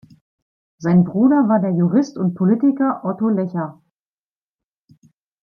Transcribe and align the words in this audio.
Sein 0.79 1.03
Bruder 1.03 1.47
war 1.47 1.59
der 1.59 1.73
Jurist 1.75 2.17
und 2.17 2.33
Politiker 2.33 3.01
Otto 3.05 3.29
Lecher. 3.29 3.79